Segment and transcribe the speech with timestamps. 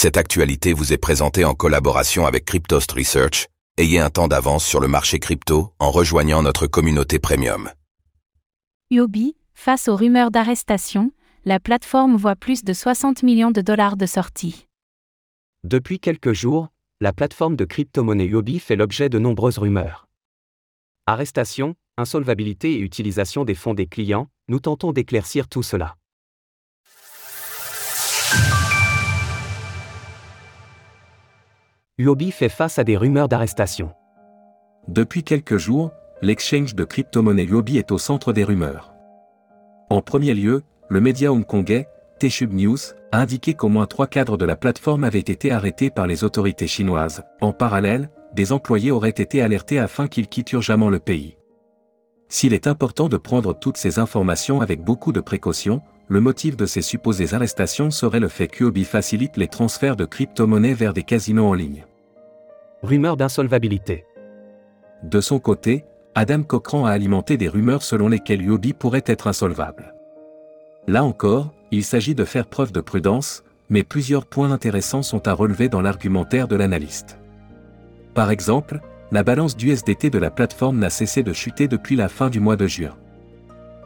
[0.00, 3.48] Cette actualité vous est présentée en collaboration avec Cryptost Research.
[3.78, 7.68] Ayez un temps d'avance sur le marché crypto en rejoignant notre communauté premium.
[8.92, 11.10] Yobi, face aux rumeurs d'arrestation,
[11.44, 14.68] la plateforme voit plus de 60 millions de dollars de sortie.
[15.64, 16.68] Depuis quelques jours,
[17.00, 20.06] la plateforme de crypto-monnaie Yobi fait l'objet de nombreuses rumeurs.
[21.06, 25.96] Arrestation, insolvabilité et utilisation des fonds des clients, nous tentons d'éclaircir tout cela.
[32.00, 33.90] Yobi fait face à des rumeurs d'arrestation.
[34.86, 35.90] Depuis quelques jours,
[36.22, 38.94] l'exchange de crypto-monnaie Yobi est au centre des rumeurs.
[39.90, 41.88] En premier lieu, le média hongkongais,
[42.20, 42.78] Tshub News,
[43.10, 46.68] a indiqué qu'au moins trois cadres de la plateforme avaient été arrêtés par les autorités
[46.68, 47.24] chinoises.
[47.40, 51.36] En parallèle, des employés auraient été alertés afin qu'ils quittent urgemment le pays.
[52.28, 56.64] S'il est important de prendre toutes ces informations avec beaucoup de précaution, le motif de
[56.64, 61.48] ces supposées arrestations serait le fait qu'Yobi facilite les transferts de crypto-monnaies vers des casinos
[61.48, 61.84] en ligne.
[62.82, 64.04] Rumeurs d'insolvabilité.
[65.02, 69.94] De son côté, Adam Cochran a alimenté des rumeurs selon lesquelles Yobi pourrait être insolvable.
[70.86, 75.32] Là encore, il s'agit de faire preuve de prudence, mais plusieurs points intéressants sont à
[75.32, 77.18] relever dans l'argumentaire de l'analyste.
[78.14, 82.30] Par exemple, la balance d'USDT de la plateforme n'a cessé de chuter depuis la fin
[82.30, 82.96] du mois de juin.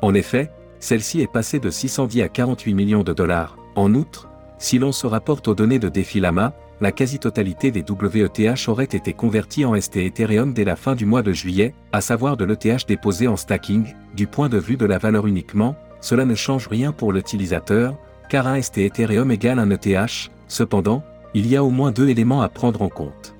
[0.00, 3.58] En effet, celle-ci est passée de 610 à 48 millions de dollars.
[3.74, 8.84] En outre, si l'on se rapporte aux données de Defilama, la quasi-totalité des WETH aurait
[8.84, 12.44] été convertie en ST Ethereum dès la fin du mois de juillet, à savoir de
[12.44, 16.68] l'ETH déposé en stacking, du point de vue de la valeur uniquement, cela ne change
[16.68, 17.96] rien pour l'utilisateur,
[18.28, 21.02] car un ST Ethereum égale un ETH, cependant,
[21.34, 23.34] il y a au moins deux éléments à prendre en compte.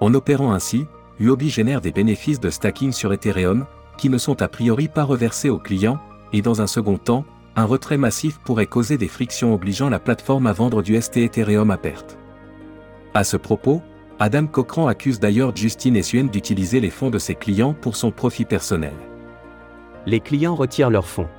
[0.00, 0.86] En opérant ainsi,
[1.18, 3.66] Huobi génère des bénéfices de stacking sur Ethereum,
[3.98, 5.98] qui ne sont a priori pas reversés aux clients,
[6.32, 7.24] et dans un second temps,
[7.56, 11.70] un retrait massif pourrait causer des frictions obligeant la plateforme à vendre du ST Ethereum
[11.70, 12.18] à perte.
[13.16, 13.80] À ce propos,
[14.18, 18.44] Adam Cochran accuse d'ailleurs Justine Essuen d'utiliser les fonds de ses clients pour son profit
[18.44, 18.92] personnel.
[20.04, 21.30] Les clients retirent leurs fonds.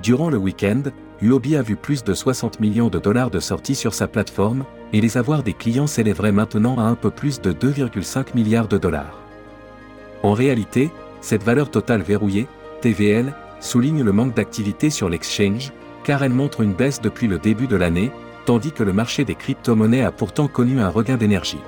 [0.00, 0.84] Durant le week-end,
[1.20, 5.00] Huobi a vu plus de 60 millions de dollars de sorties sur sa plateforme, et
[5.00, 9.18] les avoirs des clients s'élèveraient maintenant à un peu plus de 2,5 milliards de dollars.
[10.22, 12.46] En réalité, cette valeur totale verrouillée,
[12.80, 15.72] TVL, souligne le manque d'activité sur l'exchange,
[16.04, 18.12] car elle montre une baisse depuis le début de l'année,
[18.46, 21.60] tandis que le marché des crypto-monnaies a pourtant connu un regain d'énergie.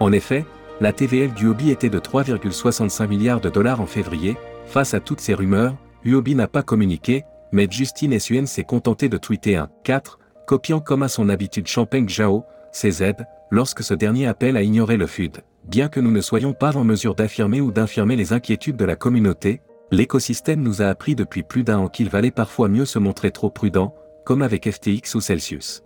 [0.00, 0.44] En effet,
[0.80, 4.36] la TVL du Huobi était de 3,65 milliards de dollars en février,
[4.66, 9.16] face à toutes ces rumeurs, Huobi n'a pas communiqué, mais Justine Essuen s'est contenté de
[9.16, 13.12] tweeter un 4, copiant comme à son habitude Champagne Zhao, CZ,
[13.50, 15.42] lorsque ce dernier appelle à ignorer le FUD.
[15.68, 18.96] Bien que nous ne soyons pas en mesure d'affirmer ou d'infirmer les inquiétudes de la
[18.96, 23.30] communauté, l'écosystème nous a appris depuis plus d'un an qu'il valait parfois mieux se montrer
[23.30, 23.94] trop prudent,
[24.24, 25.82] comme avec FTX ou Celsius.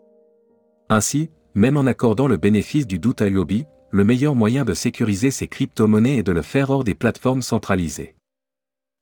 [0.88, 5.30] Ainsi, même en accordant le bénéfice du doute à Huobi, le meilleur moyen de sécuriser
[5.30, 8.16] ses crypto-monnaies est de le faire hors des plateformes centralisées.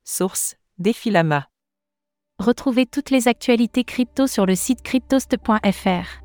[0.04, 1.48] Source Défilama.
[2.38, 6.22] Retrouvez toutes les actualités crypto sur le site cryptost.fr.